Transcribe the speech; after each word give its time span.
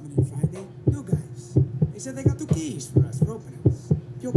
coming 0.00 0.16
in 0.16 0.24
Friday. 0.24 0.66
New 0.86 1.02
guys. 1.02 1.58
They 1.92 1.98
said 1.98 2.16
they 2.16 2.22
got 2.22 2.38
two 2.38 2.46
keys 2.46 2.90
for 2.90 3.04
us 3.06 3.18
for 3.18 3.32
openings. 3.32 3.92
Yo, 4.22 4.32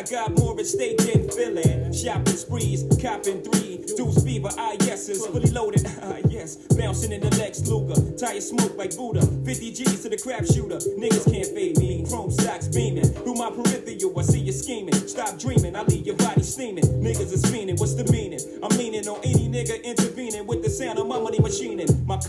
I 0.00 0.02
got 0.02 0.38
more 0.38 0.58
at 0.58 0.64
stake 0.64 0.96
than 0.96 1.28
Philly. 1.28 1.92
Shopping 1.92 2.32
sprees, 2.32 2.84
copping 3.02 3.42
three. 3.42 3.84
Deuce 3.98 4.24
fever, 4.24 4.48
ah 4.56 4.72
yeses, 4.80 5.26
fully 5.26 5.50
loaded, 5.50 5.84
ah 6.02 6.16
yes. 6.26 6.56
Bouncing 6.56 7.12
in 7.12 7.20
the 7.20 7.28
Lex 7.36 7.68
Luger, 7.68 8.00
tire 8.16 8.40
smoke 8.40 8.78
like 8.78 8.96
Buddha. 8.96 9.20
50 9.20 9.72
G's 9.72 10.02
to 10.02 10.08
the 10.08 10.16
crap 10.16 10.46
shooter. 10.46 10.78
Niggas 10.96 11.30
can't 11.30 11.48
fade 11.48 11.76
me. 11.76 12.02
Chrome 12.08 12.30
stocks 12.30 12.66
beaming. 12.68 13.04
Through 13.04 13.34
my 13.34 13.50
peripheral, 13.50 13.80
I 14.18 14.22
see 14.22 14.40
you 14.40 14.52
scheming. 14.52 14.94
Stop 14.94 15.38
dreaming, 15.38 15.76
I 15.76 15.82
leave 15.82 16.06
your 16.06 16.16
body 16.16 16.44
steaming. 16.44 16.84
Niggas 16.84 17.32
is 17.32 17.42
fiending, 17.44 17.78
what's 17.78 17.94
the 17.94 18.04
meaning? 18.10 18.40
I'm 18.62 18.76
leaning 18.78 19.06
on 19.06 19.20
any 19.24 19.48
nigga 19.48 19.82
intervening 19.84 20.46
with 20.46 20.62
the 20.62 20.70
sound 20.70 20.98
of 20.98 21.06
my 21.08 21.18
money 21.18 21.39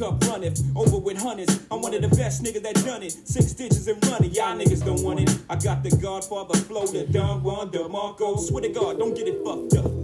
cup 0.01 0.23
runneth 0.25 0.63
over 0.75 0.97
with 0.97 1.21
hundreds. 1.21 1.63
I'm 1.69 1.79
one 1.79 1.93
of 1.93 2.01
the 2.01 2.07
best 2.07 2.41
niggas 2.41 2.63
that 2.63 2.73
done 2.83 3.03
it. 3.03 3.11
Six 3.11 3.53
digits 3.53 3.85
and 3.85 4.03
running, 4.07 4.31
y'all 4.31 4.57
niggas 4.57 4.83
don't 4.83 5.03
want 5.03 5.19
it. 5.19 5.37
I 5.47 5.55
got 5.55 5.83
the 5.83 5.95
Godfather 5.95 6.57
flow, 6.57 6.87
the 6.87 7.05
Don 7.05 7.43
Juan, 7.43 7.69
the 7.69 7.87
Marco. 7.87 8.35
Swear 8.37 8.63
to 8.63 8.69
God, 8.69 8.97
don't 8.97 9.13
get 9.13 9.27
it 9.27 9.43
fucked 9.45 9.75
up. 9.75 10.00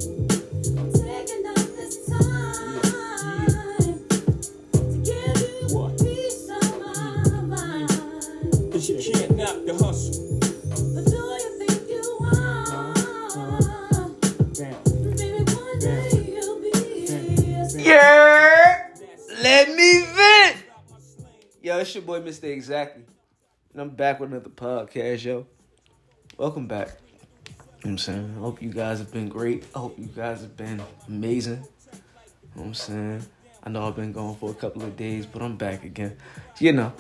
Boy 22.08 22.22
Mr. 22.22 22.46
Exactly. 22.46 23.04
And 23.74 23.82
I'm 23.82 23.90
back 23.90 24.22
with 24.22 24.32
another 24.32 24.50
podcast, 24.50 25.26
yo. 25.26 25.46
Welcome 26.38 26.66
back. 26.66 26.88
You 26.88 27.54
know 27.54 27.66
what 27.82 27.90
I'm 27.90 27.98
saying? 27.98 28.34
I 28.38 28.40
hope 28.40 28.62
you 28.62 28.70
guys 28.70 29.00
have 29.00 29.12
been 29.12 29.28
great. 29.28 29.66
I 29.76 29.80
hope 29.80 30.00
you 30.00 30.06
guys 30.06 30.40
have 30.40 30.56
been 30.56 30.82
amazing. 31.10 31.66
You 31.92 32.00
know 32.56 32.62
what 32.62 32.66
I'm 32.68 32.74
saying? 32.76 33.26
I 33.62 33.70
know 33.70 33.86
I've 33.86 33.98
been 33.98 34.14
gone 34.14 34.38
for 34.38 34.52
a 34.52 34.54
couple 34.54 34.84
of 34.84 34.96
days, 34.96 35.26
but 35.26 35.42
I'm 35.42 35.58
back 35.58 35.84
again. 35.84 36.16
You 36.62 36.72
know, 36.72 36.94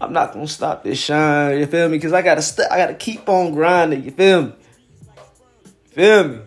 I'm 0.00 0.14
not 0.14 0.32
gonna 0.32 0.48
stop 0.48 0.84
this 0.84 0.98
shine, 0.98 1.58
you 1.58 1.66
feel 1.66 1.90
me? 1.90 1.98
Cause 1.98 2.14
I 2.14 2.22
gotta 2.22 2.40
st- 2.40 2.72
I 2.72 2.78
gotta 2.78 2.94
keep 2.94 3.28
on 3.28 3.52
grinding, 3.52 4.04
you 4.04 4.10
feel 4.10 4.42
me? 4.44 4.52
Feel 5.90 6.28
me? 6.28 6.38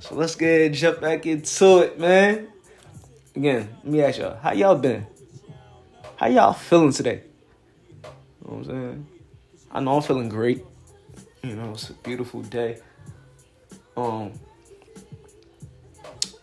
So 0.00 0.14
let's 0.14 0.34
get 0.34 0.72
jump 0.72 1.02
back 1.02 1.26
into 1.26 1.80
it, 1.80 2.00
man. 2.00 2.48
Again, 3.36 3.68
let 3.84 3.92
me 3.92 4.02
ask 4.02 4.18
y'all, 4.18 4.38
how 4.38 4.52
y'all 4.52 4.76
been? 4.76 5.06
How 6.18 6.26
y'all 6.26 6.52
feeling 6.52 6.92
today? 6.92 7.22
You 8.02 8.02
know 8.02 8.10
what 8.40 8.56
I'm 8.56 8.64
saying? 8.64 9.06
I 9.70 9.78
know 9.78 9.94
I'm 9.98 10.02
feeling 10.02 10.28
great. 10.28 10.64
You 11.44 11.54
know, 11.54 11.70
it's 11.70 11.90
a 11.90 11.92
beautiful 11.92 12.42
day. 12.42 12.80
Um 13.96 14.32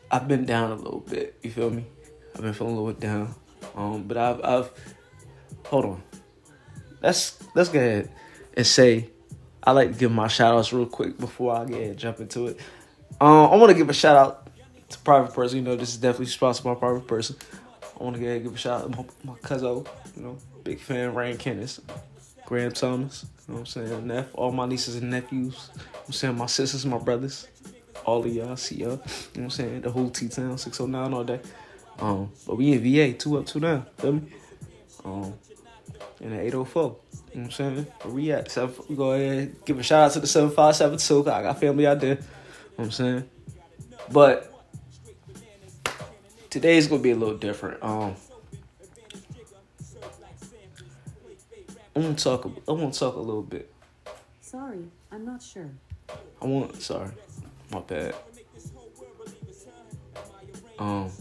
I've 0.09 0.29
been 0.29 0.45
down 0.45 0.71
a 0.71 0.75
little 0.75 1.01
bit, 1.01 1.37
you 1.41 1.51
feel 1.51 1.69
me? 1.71 1.85
I've 2.33 2.41
been 2.41 2.53
feeling 2.53 2.77
a 2.77 2.81
little 2.81 2.97
down. 2.97 3.35
Um, 3.75 4.03
but 4.03 4.15
I've 4.15 4.45
I've 4.45 4.71
hold 5.65 5.83
on. 5.83 6.03
Let's 7.01 7.37
let's 7.53 7.67
go 7.67 7.79
ahead 7.79 8.09
and 8.55 8.65
say 8.65 9.09
I 9.61 9.73
like 9.73 9.91
to 9.91 9.99
give 9.99 10.09
my 10.09 10.29
shout 10.29 10.55
outs 10.55 10.71
real 10.71 10.85
quick 10.85 11.17
before 11.17 11.53
I 11.53 11.65
get 11.65 11.97
jump 11.97 12.21
into 12.21 12.47
it. 12.47 12.61
Um, 13.19 13.51
I 13.51 13.55
want 13.57 13.71
to 13.71 13.77
give 13.77 13.89
a 13.89 13.93
shout 13.93 14.15
out 14.15 14.49
to 14.87 14.99
private 14.99 15.33
person. 15.33 15.57
You 15.57 15.65
know, 15.65 15.75
this 15.75 15.89
is 15.89 15.97
definitely 15.97 16.27
sponsored 16.27 16.63
by 16.63 16.75
private 16.75 17.07
person. 17.07 17.35
I 17.99 18.03
want 18.03 18.15
to 18.15 18.19
go 18.19 18.25
ahead 18.25 18.37
and 18.37 18.45
give 18.45 18.53
a 18.53 18.57
shout 18.57 18.81
out 18.81 18.91
to 18.91 18.97
my, 18.97 19.33
my 19.33 19.39
cousin, 19.39 19.85
you 20.15 20.23
know, 20.23 20.37
big 20.63 20.79
fan, 20.79 21.13
Ryan 21.13 21.37
Kenneth, 21.37 21.79
Graham 22.45 22.71
Thomas, 22.71 23.25
you 23.47 23.53
know 23.53 23.59
what 23.61 23.75
I'm 23.75 23.87
saying, 23.87 24.07
Neff, 24.07 24.27
all 24.33 24.51
my 24.51 24.65
nieces 24.65 24.95
and 24.95 25.09
nephews, 25.09 25.69
you 25.73 25.79
know 25.79 25.85
I'm 26.07 26.13
saying, 26.13 26.37
my 26.37 26.45
sisters, 26.45 26.85
my 26.85 26.97
brothers, 26.97 27.47
all 28.05 28.19
of 28.19 28.33
y'all, 28.33 28.55
see 28.57 28.75
y'all, 28.75 28.89
you 28.89 28.95
know 28.95 28.99
what 28.99 29.43
I'm 29.43 29.49
saying, 29.49 29.81
the 29.81 29.91
whole 29.91 30.09
T-Town, 30.09 30.57
609 30.57 31.13
all 31.13 31.23
day. 31.23 31.39
Um, 31.99 32.31
but 32.45 32.57
we 32.57 32.73
in 32.73 32.83
VA, 32.83 33.17
two 33.17 33.37
up, 33.37 33.45
two 33.45 33.59
down, 33.59 33.85
feel 33.97 34.13
me? 34.13 34.21
Um, 35.05 35.33
in 36.19 36.31
the 36.31 36.41
804. 36.41 36.83
You 36.83 36.87
know 36.87 36.97
what 37.31 37.45
I'm 37.45 37.51
saying? 37.51 37.87
Where 38.01 38.13
we 38.13 38.31
at? 38.31 38.51
Seven, 38.51 38.95
go 38.95 39.11
ahead 39.11 39.37
and 39.37 39.65
give 39.65 39.79
a 39.79 39.83
shout 39.83 40.05
out 40.05 40.11
to 40.13 40.19
the 40.19 40.27
7572. 40.27 41.29
I 41.29 41.43
got 41.43 41.59
family 41.59 41.87
out 41.87 41.99
there. 41.99 42.15
You 42.15 42.15
know 42.15 42.25
what 42.75 42.85
I'm 42.85 42.91
saying? 42.91 43.29
But 44.11 44.54
today's 46.55 46.87
gonna 46.87 47.01
be 47.01 47.11
a 47.11 47.15
little 47.15 47.35
different. 47.35 47.83
Um 47.83 48.15
I 51.93 51.99
wanna 51.99 52.15
talk 52.15 52.49
I 52.65 52.71
wanna 52.71 52.93
talk 52.93 53.15
a 53.15 53.19
little 53.19 53.41
bit. 53.41 53.69
Sorry, 54.39 54.85
I'm 55.11 55.25
not 55.25 55.43
sure. 55.43 55.69
I 56.41 56.45
want 56.45 56.81
sorry. 56.81 57.11
My 57.71 57.81
bad. 57.81 58.15
Um 60.79 61.11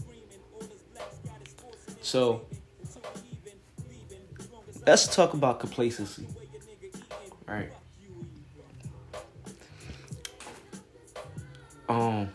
so 2.01 2.45
let's 4.87 5.13
talk 5.13 5.33
about 5.33 5.59
complacency. 5.59 6.29
Right. 7.45 7.73
Um 11.89 12.29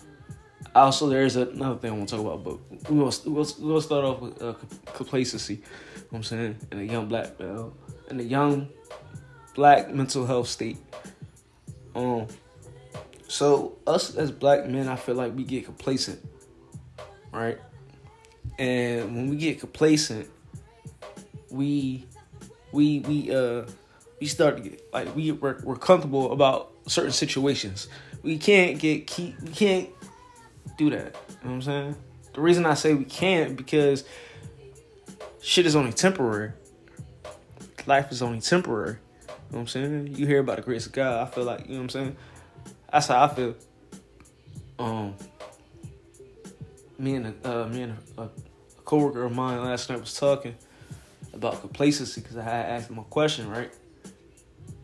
also 0.74 1.08
there's 1.08 1.36
another 1.36 1.78
thing 1.78 1.92
I 1.92 1.96
want 1.96 2.08
to 2.08 2.16
talk 2.16 2.24
about, 2.24 2.44
but 2.44 2.90
we 2.90 2.98
will 2.98 3.12
we'll, 3.26 3.48
we'll 3.60 3.80
start 3.80 4.04
off 4.04 4.20
with 4.20 4.42
uh, 4.42 4.54
complacency. 4.94 5.54
You 5.54 5.60
know 5.60 6.06
what 6.10 6.18
I'm 6.18 6.24
saying? 6.24 6.56
In 6.72 6.80
a 6.80 6.82
young 6.82 7.08
black 7.08 7.38
male, 7.38 7.76
in 8.10 8.20
a 8.20 8.24
young 8.24 8.68
black 9.54 9.92
mental 9.92 10.26
health 10.26 10.48
state. 10.48 10.78
Um 11.94 12.26
so 13.26 13.78
us 13.86 14.16
as 14.16 14.30
black 14.30 14.66
men, 14.66 14.88
I 14.88 14.96
feel 14.96 15.14
like 15.14 15.34
we 15.36 15.44
get 15.44 15.64
complacent, 15.64 16.20
right? 17.32 17.58
And 18.58 19.14
when 19.14 19.28
we 19.28 19.36
get 19.36 19.60
complacent, 19.60 20.28
we 21.50 22.06
we 22.72 23.00
we 23.00 23.34
uh 23.34 23.64
we 24.20 24.26
start 24.26 24.56
to 24.56 24.62
get 24.62 24.82
like 24.92 25.14
we 25.14 25.32
we're, 25.32 25.60
we're 25.62 25.76
comfortable 25.76 26.32
about 26.32 26.72
certain 26.86 27.12
situations. 27.12 27.88
We 28.22 28.38
can't 28.38 28.78
get 28.78 29.06
keep 29.06 29.40
we 29.40 29.50
can't 29.50 29.88
do 30.80 30.90
that. 30.90 30.98
You 30.98 31.00
know 31.00 31.14
what 31.42 31.50
I'm 31.50 31.62
saying? 31.62 31.96
The 32.32 32.40
reason 32.40 32.64
I 32.64 32.74
say 32.74 32.94
we 32.94 33.04
can't 33.04 33.54
because 33.54 34.04
shit 35.42 35.66
is 35.66 35.76
only 35.76 35.92
temporary. 35.92 36.52
Life 37.86 38.10
is 38.10 38.22
only 38.22 38.40
temporary. 38.40 38.92
You 38.92 39.26
know 39.28 39.34
what 39.48 39.60
I'm 39.60 39.66
saying? 39.66 40.14
You 40.14 40.26
hear 40.26 40.40
about 40.40 40.56
the 40.56 40.62
grace 40.62 40.86
of 40.86 40.92
God, 40.92 41.26
I 41.26 41.30
feel 41.30 41.44
like, 41.44 41.66
you 41.66 41.72
know 41.72 41.76
what 41.76 41.82
I'm 41.82 41.88
saying? 41.90 42.16
That's 42.90 43.08
how 43.08 43.24
I 43.24 43.28
feel. 43.28 43.54
Um 44.78 45.14
me 46.98 47.14
and 47.14 47.34
a, 47.44 47.62
uh, 47.62 47.68
me 47.68 47.82
and 47.82 47.96
a, 48.18 48.22
a 48.22 48.28
coworker 48.84 49.24
of 49.24 49.34
mine 49.34 49.62
last 49.62 49.88
night 49.88 50.00
was 50.00 50.14
talking 50.14 50.54
about 51.32 51.60
complacency 51.60 52.20
because 52.20 52.36
I 52.36 52.42
had 52.42 52.66
asked 52.66 52.90
him 52.90 52.98
a 52.98 53.04
question, 53.04 53.48
right? 53.48 53.72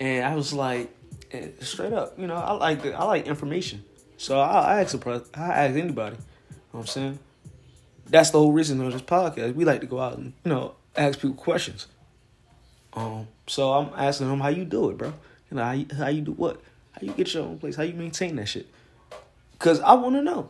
And 0.00 0.24
I 0.24 0.34
was 0.34 0.52
like, 0.52 0.94
eh, 1.32 1.48
straight 1.60 1.92
up, 1.92 2.18
you 2.18 2.26
know, 2.26 2.34
I 2.34 2.52
like 2.52 2.82
the, 2.82 2.94
I 2.94 3.04
like 3.04 3.26
information, 3.26 3.84
so 4.16 4.40
I, 4.40 4.80
ask 4.80 4.94
a, 4.94 5.22
I 5.34 5.66
ask 5.66 5.76
anybody. 5.76 6.16
You 6.16 6.54
know 6.54 6.58
what 6.72 6.80
I'm 6.80 6.86
saying? 6.86 7.18
That's 8.08 8.30
the 8.30 8.38
whole 8.38 8.52
reason 8.52 8.80
of 8.80 8.92
this 8.92 9.02
podcast. 9.02 9.54
We 9.54 9.64
like 9.64 9.80
to 9.80 9.86
go 9.86 10.00
out 10.00 10.16
and 10.18 10.32
you 10.44 10.50
know 10.50 10.74
ask 10.96 11.20
people 11.20 11.36
questions. 11.36 11.86
Um, 12.94 13.28
so 13.46 13.72
I'm 13.72 13.90
asking 13.96 14.28
them 14.28 14.40
how 14.40 14.48
you 14.48 14.64
do 14.64 14.90
it, 14.90 14.98
bro. 14.98 15.12
You 15.50 15.56
know 15.56 15.64
how 15.64 15.72
you, 15.72 15.86
how 15.96 16.08
you 16.08 16.22
do 16.22 16.32
what? 16.32 16.60
How 16.92 17.00
you 17.02 17.12
get 17.12 17.32
your 17.34 17.44
own 17.44 17.58
place? 17.58 17.76
How 17.76 17.82
you 17.82 17.94
maintain 17.94 18.36
that 18.36 18.46
shit? 18.46 18.66
Cause 19.58 19.80
I 19.80 19.94
wanna 19.94 20.22
know. 20.22 20.30
You 20.30 20.36
know 20.36 20.48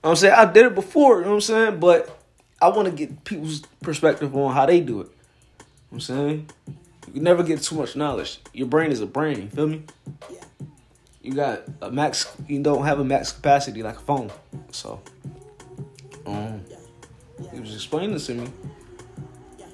what 0.00 0.10
I'm 0.10 0.16
saying? 0.16 0.34
I 0.34 0.52
did 0.52 0.66
it 0.66 0.74
before, 0.74 1.18
you 1.18 1.24
know 1.24 1.30
what 1.30 1.34
I'm 1.36 1.40
saying? 1.42 1.80
But 1.80 2.18
I 2.60 2.68
wanna 2.68 2.90
get 2.90 3.24
people's 3.24 3.60
perspective 3.82 4.34
on 4.34 4.52
how 4.52 4.66
they 4.66 4.80
do 4.80 5.00
it. 5.00 5.04
You 5.04 5.08
know 5.08 5.64
what 5.90 5.96
I'm 5.96 6.00
saying? 6.00 6.50
You 7.14 7.22
never 7.22 7.42
get 7.42 7.62
too 7.62 7.76
much 7.76 7.96
knowledge. 7.96 8.40
Your 8.52 8.66
brain 8.66 8.90
is 8.90 9.00
a 9.00 9.06
brain, 9.06 9.42
you 9.42 9.48
feel 9.48 9.68
me? 9.68 9.82
You 11.26 11.34
got 11.34 11.62
a 11.82 11.90
max 11.90 12.34
you 12.48 12.62
don't 12.62 12.84
have 12.84 13.00
a 13.00 13.04
max 13.04 13.32
capacity 13.32 13.82
like 13.82 13.96
a 13.96 14.00
phone. 14.00 14.30
So 14.70 15.00
um 16.26 16.64
he 17.52 17.60
was 17.60 17.74
explaining 17.74 18.12
this 18.12 18.26
to 18.26 18.34
me 18.34 18.48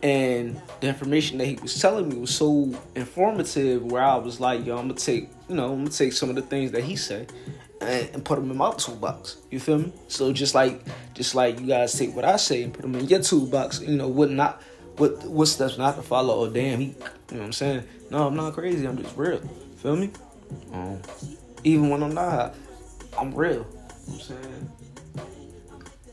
and 0.03 0.61
the 0.81 0.89
information 0.89 1.39
that 1.39 1.47
he 1.47 1.55
was 1.55 1.81
telling 1.81 2.09
me 2.09 2.17
was 2.17 2.35
so 2.35 2.75
informative 2.97 3.85
where 3.85 4.03
I 4.03 4.17
was 4.17 4.41
like, 4.41 4.67
yo, 4.67 4.77
I'm 4.77 4.89
gonna 4.89 4.99
take, 4.99 5.31
you 5.49 5.55
know, 5.55 5.73
I'm 5.73 5.85
gonna 5.85 5.91
take 5.91 6.13
some 6.13 6.29
of 6.29 6.35
the 6.35 6.43
things 6.43 6.73
that 6.73 6.83
he 6.83 6.97
said 6.97 7.33
and, 7.81 8.11
and 8.13 8.25
put 8.25 8.37
them 8.37 8.51
in 8.51 8.57
my 8.57 8.73
toolbox. 8.73 9.37
You 9.51 9.61
feel 9.61 9.79
me? 9.79 9.93
So 10.09 10.33
just 10.33 10.55
like, 10.57 10.83
just 11.15 11.37
like 11.37 11.61
you 11.61 11.67
guys 11.67 11.97
take 11.97 12.17
what 12.17 12.25
I 12.25 12.37
say 12.37 12.65
and 12.65 12.75
put 12.75 12.83
them 12.83 12.97
in 12.97 13.07
your 13.07 13.23
toolbox. 13.23 13.81
You 13.81 13.97
know, 13.97 14.09
what 14.09 14.31
not, 14.31 14.61
what 14.97 15.25
what 15.25 15.47
steps 15.47 15.79
not 15.79 15.95
to 15.95 16.03
follow. 16.03 16.47
Oh 16.47 16.51
damn, 16.51 16.81
he, 16.81 16.87
you 16.87 16.95
know 16.95 17.39
what 17.39 17.45
I'm 17.45 17.53
saying? 17.53 17.85
No, 18.11 18.27
I'm 18.27 18.35
not 18.35 18.55
crazy. 18.55 18.85
I'm 18.85 18.99
just 18.99 19.17
real. 19.17 19.41
Feel 19.77 19.97
me? 19.97 20.11
Um, 20.73 21.01
even 21.64 21.91
when 21.91 22.03
I'm 22.03 22.14
not, 22.14 22.55
I'm 23.19 23.35
real. 23.35 23.67
You 24.06 24.12
know 24.12 24.14
I'm 24.14 24.20
saying. 24.20 24.70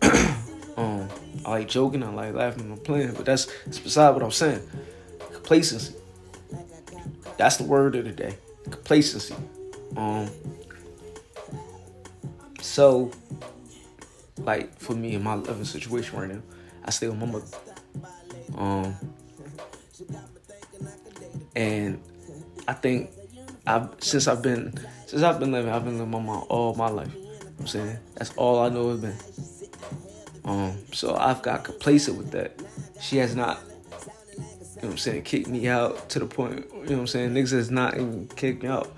Um, 0.77 1.09
I 1.45 1.49
like 1.49 1.67
joking, 1.67 2.03
I 2.03 2.09
like 2.09 2.33
laughing, 2.33 2.71
I'm 2.71 2.77
playing, 2.77 3.11
but 3.11 3.25
that's, 3.25 3.47
that's 3.65 3.79
beside 3.79 4.11
what 4.11 4.23
I'm 4.23 4.31
saying. 4.31 4.61
Complacency. 5.33 5.93
That's 7.39 7.57
the 7.57 7.63
word 7.63 7.95
of 7.95 8.05
the 8.05 8.11
day. 8.11 8.35
Complacency. 8.69 9.33
Um. 9.95 10.29
So, 12.61 13.11
like 14.37 14.77
for 14.77 14.93
me 14.93 15.15
in 15.15 15.23
my 15.23 15.35
living 15.35 15.65
situation 15.65 16.19
right 16.19 16.29
now, 16.29 16.41
I 16.83 16.91
stay 16.91 17.07
with 17.07 17.17
my 17.17 17.25
mother. 17.25 17.45
Um. 18.57 18.95
And 21.55 22.01
I 22.67 22.73
think 22.73 23.11
I've 23.69 23.89
since 23.99 24.27
I've 24.27 24.41
been 24.41 24.73
since 25.05 25.21
I've 25.21 25.39
been 25.39 25.51
living, 25.51 25.71
I've 25.71 25.83
been 25.83 25.99
living 25.99 26.11
my 26.11 26.19
mom 26.19 26.45
all 26.49 26.73
my 26.73 26.89
life. 26.89 27.13
You 27.13 27.21
know 27.21 27.29
I'm 27.59 27.67
saying 27.67 27.97
that's 28.15 28.33
all 28.35 28.59
I 28.59 28.69
know 28.69 28.89
has 28.89 28.99
been. 28.99 29.15
Um, 30.43 30.75
so 30.91 31.15
I've 31.15 31.43
got 31.43 31.63
complacent 31.63 32.17
with 32.17 32.31
that. 32.31 32.59
She 32.99 33.17
has 33.17 33.35
not, 33.35 33.59
you 34.75 34.81
know 34.81 34.89
I'm 34.89 34.97
saying, 34.97 35.21
kicked 35.21 35.47
me 35.47 35.67
out 35.67 36.09
to 36.09 36.19
the 36.19 36.25
point, 36.25 36.65
you 36.73 36.79
know 36.79 36.79
what 36.79 36.99
I'm 37.01 37.07
saying, 37.07 37.31
niggas 37.31 37.51
has 37.51 37.69
not 37.69 37.93
even 37.93 38.27
kicked 38.29 38.63
me 38.63 38.69
out. 38.69 38.91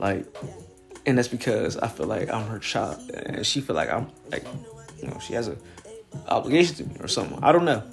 Like, 0.00 0.26
and 1.06 1.16
that's 1.16 1.28
because 1.28 1.76
I 1.76 1.86
feel 1.86 2.06
like 2.06 2.28
I'm 2.32 2.46
her 2.48 2.58
child, 2.58 2.98
and 3.10 3.46
she 3.46 3.60
feel 3.60 3.76
like 3.76 3.92
I'm 3.92 4.10
like, 4.32 4.44
you 5.00 5.06
know, 5.06 5.18
she 5.20 5.34
has 5.34 5.46
a 5.46 5.56
obligation 6.26 6.74
to 6.76 6.84
me 6.84 6.96
or 6.98 7.06
something. 7.06 7.38
I 7.40 7.52
don't 7.52 7.64
know, 7.64 7.84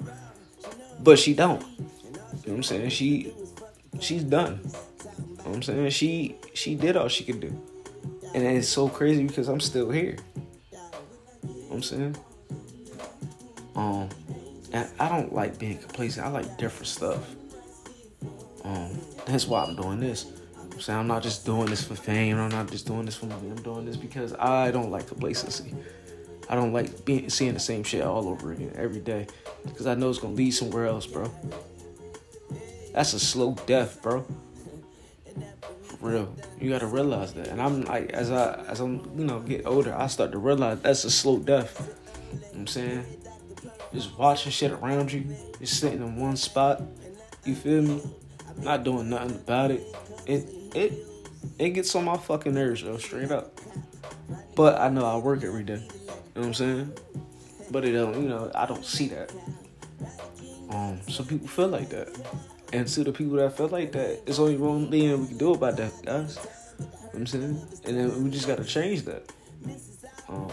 but 1.00 1.20
she 1.20 1.34
don't. 1.34 1.62
You 1.62 1.76
know 1.76 2.18
what 2.42 2.54
I'm 2.54 2.62
saying? 2.64 2.88
She, 2.88 3.32
she's 4.00 4.24
done. 4.24 4.60
Know 5.50 5.56
I'm 5.56 5.62
saying? 5.62 5.90
She, 5.90 6.36
she 6.54 6.74
did 6.76 6.96
all 6.96 7.08
she 7.08 7.24
could 7.24 7.40
do, 7.40 7.60
and 8.34 8.44
it's 8.44 8.68
so 8.68 8.88
crazy 8.88 9.24
because 9.24 9.48
I'm 9.48 9.60
still 9.60 9.90
here. 9.90 10.16
You 11.42 11.48
know 11.48 11.74
I'm 11.74 11.82
saying? 11.82 12.16
Um, 13.74 14.08
I 14.72 15.08
don't 15.08 15.34
like 15.34 15.58
being 15.58 15.78
complacent. 15.78 16.24
I 16.24 16.30
like 16.30 16.56
different 16.56 16.86
stuff. 16.86 17.34
Um, 18.62 19.00
that's 19.26 19.46
why 19.48 19.64
I'm 19.64 19.74
doing 19.74 19.98
this. 19.98 20.26
I'm 20.56 20.80
saying 20.80 20.98
I'm 21.00 21.08
not 21.08 21.22
just 21.22 21.44
doing 21.44 21.66
this 21.66 21.82
for 21.82 21.96
fame. 21.96 22.38
I'm 22.38 22.50
not 22.50 22.70
just 22.70 22.86
doing 22.86 23.06
this 23.06 23.16
for 23.16 23.26
money. 23.26 23.50
I'm 23.50 23.62
doing 23.62 23.84
this 23.84 23.96
because 23.96 24.34
I 24.34 24.70
don't 24.70 24.90
like 24.90 25.08
complacency. 25.08 25.74
I 26.48 26.54
don't 26.54 26.72
like 26.72 27.04
being 27.04 27.28
seeing 27.30 27.54
the 27.54 27.60
same 27.60 27.82
shit 27.82 28.02
all 28.02 28.28
over 28.28 28.52
again 28.52 28.72
every 28.76 29.00
day 29.00 29.26
because 29.64 29.86
I 29.86 29.94
know 29.94 30.10
it's 30.10 30.18
gonna 30.18 30.34
lead 30.34 30.52
somewhere 30.52 30.86
else, 30.86 31.06
bro. 31.06 31.30
That's 32.92 33.14
a 33.14 33.20
slow 33.20 33.56
death, 33.66 34.02
bro. 34.02 34.24
Real, 36.00 36.34
you 36.58 36.70
gotta 36.70 36.86
realize 36.86 37.34
that. 37.34 37.48
And 37.48 37.60
I'm 37.60 37.82
like, 37.82 38.10
as 38.10 38.30
I 38.30 38.54
as 38.68 38.80
I'm 38.80 39.02
you 39.18 39.24
know 39.24 39.40
get 39.40 39.66
older, 39.66 39.94
I 39.94 40.06
start 40.06 40.32
to 40.32 40.38
realize 40.38 40.80
that's 40.80 41.04
a 41.04 41.10
slow 41.10 41.38
death. 41.38 41.94
You 42.32 42.36
know 42.36 42.40
what 42.40 42.56
I'm 42.56 42.66
saying 42.66 43.04
just 43.92 44.16
watching 44.16 44.52
shit 44.52 44.70
around 44.70 45.12
you, 45.12 45.24
just 45.58 45.80
sitting 45.80 46.00
in 46.00 46.16
one 46.16 46.36
spot. 46.36 46.82
You 47.44 47.54
feel 47.54 47.82
me? 47.82 48.02
Not 48.58 48.84
doing 48.84 49.08
nothing 49.08 49.36
about 49.36 49.70
it. 49.70 49.86
It 50.26 50.48
it 50.74 51.06
it 51.58 51.70
gets 51.70 51.94
on 51.94 52.04
my 52.04 52.16
fucking 52.16 52.54
nerves, 52.54 52.82
yo, 52.82 52.96
straight 52.98 53.30
up. 53.30 53.58
But 54.54 54.80
I 54.80 54.88
know 54.90 55.04
I 55.04 55.16
work 55.16 55.42
every 55.42 55.64
day. 55.64 55.74
You 55.74 55.80
know 55.80 56.14
what 56.34 56.46
I'm 56.46 56.54
saying? 56.54 56.92
But 57.70 57.84
it 57.84 57.92
don't, 57.92 58.20
you 58.20 58.28
know, 58.28 58.50
I 58.54 58.66
don't 58.66 58.84
see 58.84 59.08
that. 59.08 59.32
Um, 60.70 61.00
some 61.08 61.26
people 61.26 61.48
feel 61.48 61.68
like 61.68 61.88
that. 61.90 62.08
And 62.72 62.86
to 62.86 63.04
the 63.04 63.12
people 63.12 63.36
that 63.36 63.56
felt 63.56 63.72
like 63.72 63.92
that, 63.92 64.22
it's 64.26 64.38
only 64.38 64.56
one 64.56 64.90
thing 64.90 65.20
we 65.20 65.26
can 65.26 65.38
do 65.38 65.54
about 65.54 65.76
that, 65.76 65.92
guys. 66.04 66.38
You 66.78 66.84
know 66.84 66.90
I'm 67.14 67.26
saying? 67.26 67.66
And 67.84 67.98
then 67.98 68.24
we 68.24 68.30
just 68.30 68.46
gotta 68.46 68.64
change 68.64 69.02
that. 69.02 69.30
Um, 70.28 70.48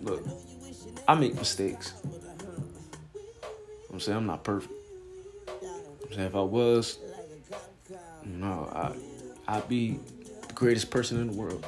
look, 0.00 0.26
I 1.06 1.14
make 1.14 1.34
mistakes. 1.34 1.92
I'm 3.92 4.00
saying 4.00 4.16
I'm 4.16 4.26
not 4.26 4.42
perfect. 4.42 4.72
I'm 6.06 6.12
saying 6.12 6.26
if 6.28 6.34
I 6.34 6.40
was, 6.40 6.98
no, 8.24 8.70
I 8.72 8.92
I'd 9.54 9.68
be 9.68 9.98
the 10.48 10.54
greatest 10.54 10.90
person 10.90 11.20
in 11.20 11.26
the 11.28 11.34
world. 11.34 11.64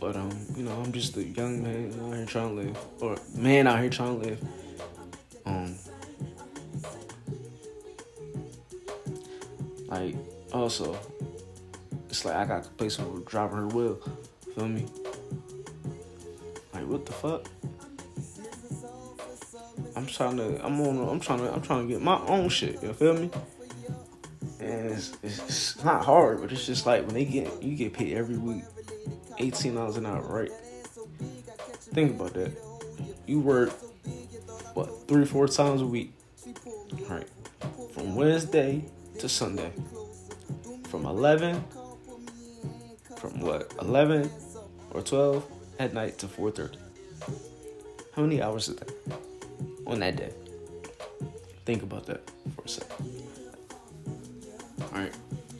But 0.00 0.14
um, 0.14 0.30
you 0.56 0.62
know, 0.62 0.72
I'm 0.72 0.92
just 0.92 1.16
a 1.16 1.24
young 1.24 1.62
man 1.62 1.92
out 2.00 2.14
here 2.14 2.26
trying 2.26 2.48
to 2.50 2.62
live, 2.62 2.78
or 3.00 3.16
man 3.34 3.66
out 3.66 3.80
here 3.80 3.90
trying 3.90 4.20
to 4.20 4.28
live. 4.28 4.40
Like 9.94 10.16
also, 10.52 10.98
it's 12.08 12.24
like 12.24 12.34
I 12.34 12.44
got 12.46 12.64
complacent 12.64 13.12
with 13.12 13.26
driving 13.26 13.58
her 13.58 13.68
wheel. 13.68 14.00
Feel 14.54 14.68
me? 14.68 14.86
Like 16.72 16.86
what 16.86 17.06
the 17.06 17.12
fuck? 17.12 17.46
I'm 19.96 20.06
trying 20.06 20.36
to. 20.38 20.64
I'm 20.64 20.80
on. 20.80 21.08
I'm 21.08 21.20
trying 21.20 21.40
to. 21.40 21.52
I'm 21.52 21.62
trying 21.62 21.86
to 21.86 21.92
get 21.92 22.02
my 22.02 22.18
own 22.26 22.48
shit. 22.48 22.82
You 22.82 22.92
feel 22.92 23.14
me? 23.14 23.30
And 24.60 24.90
it's, 24.90 25.16
it's, 25.22 25.38
it's 25.38 25.84
not 25.84 26.04
hard, 26.04 26.40
but 26.40 26.50
it's 26.50 26.66
just 26.66 26.86
like 26.86 27.04
when 27.06 27.14
they 27.14 27.24
get 27.24 27.62
you 27.62 27.76
get 27.76 27.92
paid 27.92 28.16
every 28.16 28.36
week, 28.36 28.64
eighteen 29.38 29.76
dollars 29.76 29.96
an 29.96 30.06
hour, 30.06 30.22
right? 30.22 30.50
Think 31.94 32.18
about 32.18 32.34
that. 32.34 32.52
You 33.26 33.38
work 33.38 33.70
what 34.74 35.06
three, 35.06 35.24
four 35.24 35.46
times 35.46 35.82
a 35.82 35.86
week, 35.86 36.12
right? 37.08 37.28
From 37.92 38.16
Wednesday 38.16 38.84
to 39.18 39.28
Sunday, 39.28 39.72
from 40.88 41.06
eleven, 41.06 41.62
from 43.16 43.40
what 43.40 43.72
eleven 43.80 44.30
or 44.90 45.02
twelve 45.02 45.44
at 45.78 45.94
night 45.94 46.18
to 46.18 46.28
four 46.28 46.50
thirty. 46.50 46.78
How 48.14 48.22
many 48.22 48.42
hours 48.42 48.68
is 48.68 48.76
that? 48.76 48.90
on 49.86 50.00
that 50.00 50.16
day. 50.16 50.30
Think 51.64 51.82
about 51.82 52.06
that 52.06 52.30
for 52.54 52.62
a 52.64 52.68
second. 52.68 53.22
All 54.80 55.00
right, 55.00 55.14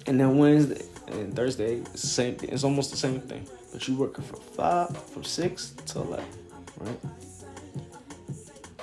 and 0.07 0.21
then 0.21 0.39
Wednesday 0.39 0.85
and 1.09 1.35
Thursday, 1.35 1.77
it's 1.77 2.03
the 2.03 2.09
same. 2.09 2.37
Thing. 2.37 2.51
It's 2.51 2.65
almost 2.65 2.91
the 2.91 2.97
same 2.97 3.21
thing, 3.21 3.47
but 3.73 3.87
you're 3.89 3.97
working 3.97 4.25
from 4.25 4.41
five, 4.41 4.97
from 4.97 5.25
six 5.25 5.71
to 5.87 6.01
eleven, 6.01 6.27
right? 6.79 6.99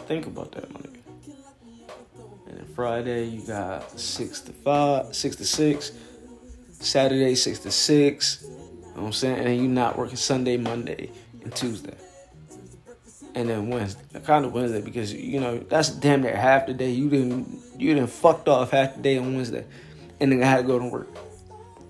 Think 0.08 0.26
about 0.26 0.52
that, 0.54 0.68
then 0.74 0.91
Friday, 2.76 3.26
you 3.26 3.42
got 3.46 4.00
six 4.00 4.42
to 4.42 4.52
five, 4.52 5.16
six 5.16 5.36
to 5.38 5.46
six. 5.46 5.92
Saturday, 6.72 7.36
six 7.36 7.60
to 7.60 7.72
six. 7.72 8.44
You 8.44 8.50
know 8.50 8.94
what 8.94 9.06
I'm 9.08 9.14
saying? 9.14 9.46
And 9.46 9.58
you 9.58 9.68
not 9.68 9.98
working 9.98 10.16
Sunday, 10.16 10.58
Monday, 10.58 11.12
and 11.44 11.56
Tuesday 11.56 11.96
and 13.36 13.50
then 13.50 13.70
Wednesday, 13.70 14.02
kind 14.24 14.46
of 14.46 14.54
Wednesday, 14.54 14.82
because 14.82 15.14
you 15.14 15.40
know 15.40 15.58
that's 15.58 15.90
damn 15.90 16.22
near 16.22 16.36
half 16.36 16.68
the 16.68 16.74
day. 16.74 16.92
You 16.92 17.10
didn't 17.10 17.48
you 17.78 17.94
didn't 17.94 18.10
fucked 18.10 18.48
off 18.48 18.72
half 18.72 18.96
the 18.96 19.02
day 19.02 19.18
on 19.18 19.36
Wednesday, 19.36 19.66
and 20.20 20.32
then 20.32 20.44
I 20.44 20.46
had 20.46 20.58
to 20.58 20.64
go 20.64 20.80
to 20.80 20.86
work. 20.86 21.08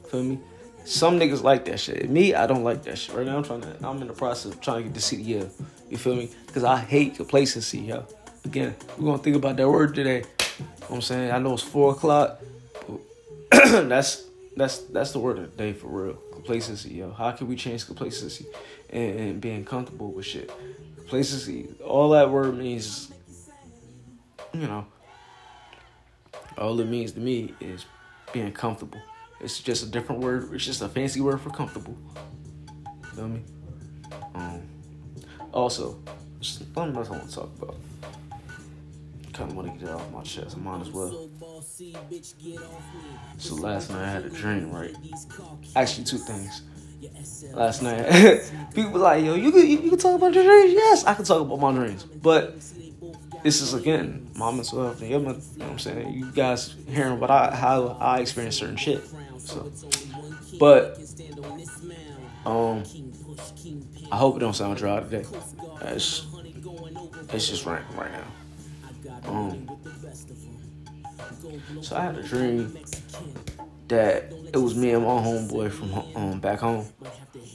Feel 0.09 0.23
me? 0.23 0.39
Some 0.83 1.19
niggas 1.19 1.43
like 1.43 1.65
that 1.65 1.79
shit. 1.79 2.09
Me, 2.09 2.33
I 2.33 2.47
don't 2.47 2.63
like 2.63 2.83
that 2.83 2.97
shit. 2.97 3.15
Right 3.15 3.25
now, 3.25 3.37
I'm 3.37 3.43
trying 3.43 3.61
to. 3.61 3.75
I'm 3.83 4.01
in 4.01 4.07
the 4.07 4.13
process 4.13 4.53
of 4.53 4.61
trying 4.61 4.83
to 4.83 4.89
get 4.89 4.93
the 4.93 4.99
CDL. 4.99 5.49
You 5.89 5.97
feel 5.97 6.15
me? 6.15 6.29
Because 6.47 6.63
I 6.63 6.77
hate 6.77 7.15
complacency, 7.15 7.79
yo. 7.79 8.05
Again, 8.45 8.75
we're 8.97 9.05
gonna 9.05 9.21
think 9.21 9.35
about 9.35 9.57
that 9.57 9.69
word 9.69 9.93
today. 9.95 10.23
Know 10.91 10.97
I'm 10.97 11.01
saying? 11.03 11.31
I 11.31 11.39
know 11.39 11.53
it's 11.53 11.63
four 11.63 11.93
o'clock. 11.93 12.41
That's 13.51 14.25
that's 14.57 14.79
that's 14.79 15.11
the 15.13 15.19
word 15.19 15.39
of 15.39 15.51
the 15.51 15.57
day 15.57 15.71
for 15.71 15.87
real. 15.87 16.13
Complacency, 16.33 16.95
yo. 16.95 17.11
How 17.13 17.31
can 17.31 17.47
we 17.47 17.55
change 17.55 17.85
complacency 17.85 18.45
and, 18.89 19.19
and 19.19 19.41
being 19.41 19.63
comfortable 19.63 20.11
with 20.11 20.25
shit? 20.25 20.51
Complacency, 20.97 21.69
all 21.85 22.09
that 22.09 22.29
word 22.29 22.57
means, 22.57 23.09
you 24.53 24.67
know, 24.67 24.85
all 26.57 26.77
it 26.81 26.87
means 26.87 27.13
to 27.13 27.21
me 27.21 27.53
is 27.61 27.85
being 28.33 28.51
comfortable. 28.51 29.01
It's 29.39 29.59
just 29.61 29.85
a 29.85 29.89
different 29.89 30.21
word. 30.21 30.53
It's 30.53 30.65
just 30.65 30.81
a 30.81 30.89
fancy 30.89 31.21
word 31.21 31.39
for 31.39 31.49
comfortable. 31.51 31.95
Feel 33.15 33.29
me? 33.29 33.41
Um, 34.35 34.61
Also, 35.53 35.97
something 36.41 36.95
else 36.97 37.07
I 37.07 37.11
want 37.11 37.29
to 37.29 37.35
talk 37.35 37.49
about. 37.61 37.75
Kind 39.33 39.51
of 39.51 39.55
want 39.55 39.73
to 39.73 39.79
get 39.79 39.89
it 39.89 39.95
off 39.95 40.11
my 40.11 40.21
chest. 40.23 40.57
I 40.57 40.59
might 40.59 40.81
as 40.81 40.91
well. 40.91 41.29
So 43.37 43.55
last 43.55 43.89
night 43.89 44.03
I 44.03 44.11
had 44.11 44.25
a 44.25 44.29
dream, 44.29 44.71
right? 44.71 44.93
Actually, 45.75 46.03
two 46.03 46.17
things. 46.17 46.63
Last 47.53 47.81
night, 47.81 48.51
people 48.75 48.99
like, 48.99 49.23
"Yo, 49.23 49.35
you 49.35 49.51
can 49.51 49.65
you, 49.67 49.79
you 49.79 49.89
can 49.89 49.97
talk 49.99 50.15
about 50.15 50.33
your 50.33 50.43
dreams." 50.43 50.73
Yes, 50.73 51.05
I 51.05 51.13
can 51.13 51.25
talk 51.25 51.41
about 51.41 51.59
my 51.59 51.71
dreams, 51.71 52.03
but 52.03 52.55
this 53.43 53.61
is 53.61 53.73
again 53.73 54.29
my 54.35 54.51
mental 54.51 54.83
health 54.83 55.01
and 55.01 55.09
your. 55.09 55.19
You 55.21 55.25
know 55.25 55.33
what 55.65 55.71
I'm 55.71 55.79
saying? 55.79 56.13
You 56.13 56.31
guys 56.31 56.75
hearing 56.87 57.19
what 57.19 57.31
I 57.31 57.55
how 57.55 57.97
I 57.99 58.19
experience 58.19 58.57
certain 58.57 58.77
shit. 58.77 59.01
So, 59.39 59.71
but 60.59 60.99
um, 62.45 62.83
I 64.11 64.17
hope 64.17 64.35
it 64.35 64.39
don't 64.39 64.55
sound 64.55 64.77
dry 64.77 64.99
today. 64.99 65.25
It's 65.81 66.27
it's 67.33 67.47
just 67.47 67.65
raining 67.65 67.95
right 67.95 68.11
now. 68.11 68.27
Um, 69.25 69.69
so 71.81 71.95
I 71.95 72.03
had 72.03 72.17
a 72.17 72.23
dream 72.23 72.77
that 73.87 74.31
it 74.53 74.57
was 74.57 74.75
me 74.75 74.91
and 74.91 75.03
my 75.03 75.09
homeboy 75.09 75.71
from 75.71 75.93
um 76.15 76.39
back 76.39 76.59
home, 76.59 76.85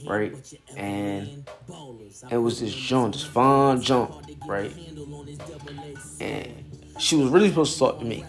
right? 0.05 0.33
And 0.75 1.45
it 2.29 2.37
was 2.37 2.59
this 2.59 2.73
jump, 2.73 3.13
this 3.13 3.23
fun 3.23 3.81
jump, 3.81 4.13
right? 4.47 4.73
And 6.19 6.63
she 6.99 7.15
was 7.15 7.29
really 7.29 7.49
supposed 7.49 7.73
to 7.73 7.79
talk 7.79 7.99
to 7.99 8.05
me. 8.05 8.23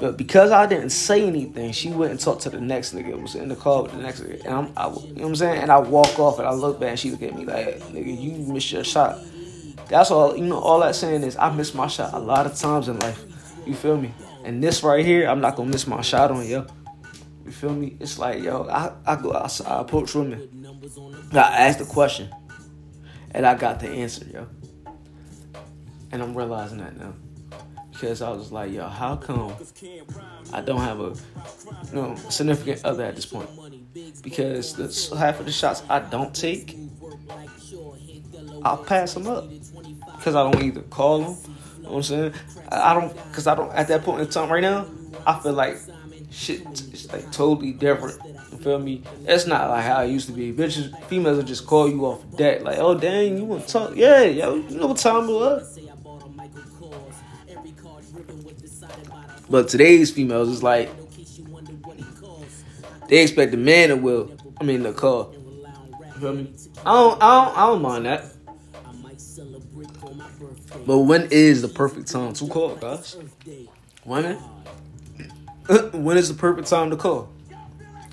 But 0.00 0.16
because 0.16 0.50
I 0.50 0.66
didn't 0.66 0.90
say 0.90 1.26
anything, 1.26 1.72
she 1.72 1.90
went 1.90 2.10
and 2.10 2.18
talked 2.20 2.42
to 2.42 2.50
the 2.50 2.60
next 2.60 2.94
nigga. 2.94 3.20
Was 3.20 3.34
in 3.34 3.48
the 3.48 3.56
car 3.56 3.82
with 3.82 3.92
the 3.92 3.98
next 3.98 4.20
nigga. 4.20 4.44
And 4.46 4.54
I'm, 4.54 4.72
I, 4.74 4.88
you 4.88 4.92
know 4.92 5.22
what 5.22 5.24
I'm 5.26 5.36
saying? 5.36 5.62
And 5.62 5.70
I 5.70 5.78
walk 5.78 6.18
off 6.18 6.38
and 6.38 6.48
I 6.48 6.52
look 6.52 6.80
back 6.80 6.90
and 6.90 6.98
she 6.98 7.10
look 7.10 7.22
at 7.22 7.36
me 7.36 7.44
like, 7.44 7.80
nigga, 7.90 8.18
you 8.18 8.32
missed 8.52 8.72
your 8.72 8.82
shot. 8.82 9.18
That's 9.90 10.12
all, 10.12 10.36
you 10.36 10.44
know, 10.44 10.58
all 10.58 10.78
that 10.80 10.94
saying 10.94 11.24
is 11.24 11.36
I 11.36 11.52
miss 11.52 11.74
my 11.74 11.88
shot 11.88 12.14
a 12.14 12.18
lot 12.20 12.46
of 12.46 12.54
times 12.54 12.86
in 12.86 13.00
life. 13.00 13.24
You 13.66 13.74
feel 13.74 13.96
me? 13.96 14.14
And 14.44 14.62
this 14.62 14.84
right 14.84 15.04
here, 15.04 15.28
I'm 15.28 15.40
not 15.40 15.56
gonna 15.56 15.68
miss 15.68 15.84
my 15.88 16.00
shot 16.00 16.30
on 16.30 16.46
yo. 16.46 16.64
You 17.44 17.50
feel 17.50 17.74
me? 17.74 17.96
It's 17.98 18.16
like, 18.16 18.40
yo, 18.40 18.68
I, 18.68 18.92
I 19.04 19.16
go 19.16 19.34
outside, 19.34 19.66
I 19.66 19.80
approach 19.80 20.14
women. 20.14 20.48
I 21.32 21.66
ask 21.66 21.80
the 21.80 21.84
question. 21.84 22.30
And 23.32 23.44
I 23.44 23.56
got 23.56 23.80
the 23.80 23.88
answer, 23.88 24.24
yo. 24.32 24.46
And 26.12 26.22
I'm 26.22 26.36
realizing 26.36 26.78
that 26.78 26.96
now. 26.96 27.12
Because 27.90 28.22
I 28.22 28.30
was 28.30 28.52
like, 28.52 28.70
yo, 28.72 28.86
how 28.86 29.16
come 29.16 29.54
I 30.52 30.60
don't 30.60 30.80
have 30.80 31.00
a 31.00 31.14
you 31.88 31.94
know, 31.94 32.14
significant 32.28 32.84
other 32.84 33.04
at 33.04 33.16
this 33.16 33.26
point? 33.26 33.50
Because 34.22 34.74
the 34.74 35.16
half 35.16 35.40
of 35.40 35.46
the 35.46 35.52
shots 35.52 35.82
I 35.88 35.98
don't 35.98 36.32
take, 36.32 36.78
I'll 38.62 38.78
pass 38.78 39.14
them 39.14 39.26
up. 39.26 39.48
Because 40.16 40.34
I 40.34 40.50
don't 40.50 40.62
either 40.62 40.82
call 40.82 41.20
them. 41.20 41.36
You 41.78 41.82
know 41.84 41.90
what 41.90 41.96
I'm 41.96 42.02
saying? 42.02 42.34
I 42.70 42.94
don't, 42.94 43.14
because 43.28 43.46
I 43.46 43.54
don't, 43.54 43.72
at 43.72 43.88
that 43.88 44.02
point 44.02 44.20
in 44.20 44.28
time 44.28 44.50
right 44.50 44.60
now, 44.60 44.86
I 45.26 45.38
feel 45.40 45.52
like 45.52 45.78
shit 46.30 46.60
is 46.92 47.12
like 47.12 47.30
totally 47.32 47.72
different. 47.72 48.18
You 48.52 48.58
feel 48.58 48.78
me? 48.78 49.02
It's 49.26 49.46
not 49.46 49.70
like 49.70 49.84
how 49.84 50.02
it 50.02 50.10
used 50.10 50.26
to 50.26 50.32
be. 50.32 50.52
Bitches, 50.52 50.92
females 51.04 51.38
will 51.38 51.44
just 51.44 51.66
call 51.66 51.88
you 51.88 52.04
off 52.06 52.22
that. 52.36 52.62
Like, 52.62 52.78
oh, 52.78 52.94
dang, 52.94 53.38
you 53.38 53.44
want 53.44 53.66
to 53.66 53.72
talk? 53.72 53.96
Yeah, 53.96 54.22
yo, 54.22 54.56
you 54.56 54.76
know 54.76 54.88
what 54.88 54.98
time 54.98 55.28
it 55.28 55.32
was. 55.32 55.78
But 59.48 59.68
today's 59.68 60.12
females 60.12 60.48
is 60.48 60.62
like 60.62 60.90
they 63.08 63.22
expect 63.22 63.50
the 63.50 63.56
man 63.56 63.88
to 63.88 63.96
will. 63.96 64.30
I 64.60 64.64
mean 64.64 64.84
the 64.84 64.92
call. 64.92 65.34
You 65.34 66.20
feel 66.20 66.34
me? 66.34 66.52
I 66.86 66.92
don't, 66.92 67.22
I 67.22 67.44
don't, 67.44 67.58
I 67.58 67.66
don't 67.66 67.82
mind 67.82 68.06
that. 68.06 68.24
But 70.86 70.98
when 70.98 71.28
is 71.30 71.62
the 71.62 71.68
perfect 71.68 72.10
time 72.10 72.32
to 72.34 72.46
call, 72.48 72.74
guys? 72.76 73.16
Women, 74.04 74.36
when 75.92 76.16
is 76.16 76.28
the 76.28 76.34
perfect 76.34 76.68
time 76.68 76.90
to 76.90 76.96
call? 76.96 77.28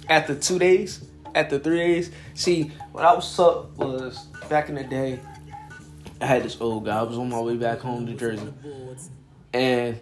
After 0.10 0.36
two 0.36 0.60
days? 0.60 1.06
After 1.36 1.60
three 1.60 1.78
days? 1.78 2.12
See, 2.34 2.72
what 2.92 3.06
I 3.06 3.14
was 3.14 3.40
up 3.40 3.78
was 3.78 4.26
back 4.50 4.70
in 4.70 4.76
the 4.76 4.84
day. 4.84 5.20
I 6.20 6.26
had 6.26 6.44
this 6.44 6.60
old 6.60 6.86
guy. 6.86 7.00
I 7.00 7.04
was 7.04 7.18
on 7.18 7.30
my 7.30 7.40
way 7.40 7.58
back 7.58 7.80
home 7.80 8.08
to 8.08 8.14
Jersey, 8.14 8.52
and 9.54 10.00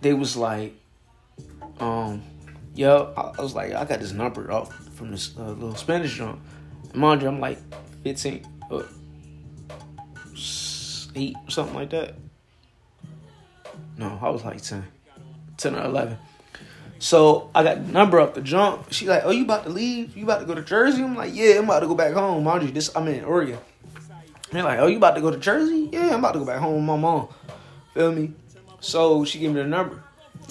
they 0.00 0.12
was 0.12 0.36
like, 0.36 0.74
um, 1.80 2.22
yo, 2.74 3.12
I 3.16 3.40
was 3.40 3.54
like, 3.54 3.72
I 3.72 3.84
got 3.84 4.00
this 4.00 4.12
number 4.12 4.52
off 4.52 4.74
from 4.94 5.10
this 5.10 5.34
uh, 5.38 5.50
little 5.50 5.74
Spanish 5.74 6.16
joint. 6.16 6.38
And 6.90 6.96
mind 6.96 7.22
you, 7.22 7.28
I'm 7.28 7.40
like 7.40 7.58
15, 8.02 8.46
uh, 8.70 8.82
s- 11.14 11.20
8, 11.20 11.36
something 11.48 11.74
like 11.74 11.90
that. 11.90 12.14
No, 13.96 14.18
I 14.20 14.28
was 14.30 14.44
like 14.44 14.60
10, 14.62 14.84
10 15.56 15.74
or 15.76 15.84
11. 15.84 16.18
So 16.98 17.50
I 17.54 17.62
got 17.62 17.84
the 17.86 17.92
number 17.92 18.18
up 18.18 18.34
the 18.34 18.40
jump. 18.40 18.92
She 18.92 19.06
like, 19.06 19.22
oh, 19.24 19.30
you 19.30 19.44
about 19.44 19.64
to 19.64 19.70
leave? 19.70 20.16
You 20.16 20.24
about 20.24 20.40
to 20.40 20.46
go 20.46 20.54
to 20.54 20.62
Jersey? 20.62 21.02
I'm 21.02 21.14
like, 21.14 21.34
yeah, 21.34 21.58
I'm 21.58 21.64
about 21.64 21.80
to 21.80 21.86
go 21.86 21.94
back 21.94 22.12
home. 22.14 22.44
Mind 22.44 22.62
you, 22.64 22.70
this 22.70 22.94
I'm 22.96 23.06
in 23.08 23.24
Oregon. 23.24 23.58
They're 24.50 24.62
like, 24.62 24.78
oh, 24.78 24.86
you 24.86 24.96
about 24.96 25.14
to 25.16 25.20
go 25.20 25.30
to 25.30 25.36
Jersey? 25.36 25.88
Yeah, 25.92 26.12
I'm 26.12 26.20
about 26.20 26.32
to 26.32 26.38
go 26.38 26.44
back 26.44 26.60
home 26.60 26.74
with 26.74 26.84
my 26.84 26.96
mom. 26.96 27.28
Feel 27.92 28.12
me? 28.12 28.32
So 28.80 29.24
she 29.24 29.38
gave 29.38 29.50
me 29.50 29.60
the 29.62 29.66
number. 29.68 30.02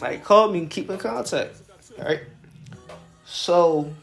Like, 0.02 0.24
call 0.24 0.52
me 0.52 0.60
and 0.60 0.70
keep 0.70 0.90
in 0.90 0.98
contact. 0.98 1.56
Alright? 1.98 2.22
So 3.26 3.94